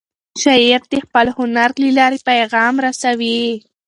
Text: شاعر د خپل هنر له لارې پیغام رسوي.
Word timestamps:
شاعر 0.41 0.81
د 0.93 0.95
خپل 1.05 1.27
هنر 1.37 1.69
له 1.81 1.89
لارې 1.97 2.19
پیغام 2.29 2.73
رسوي. 2.85 3.41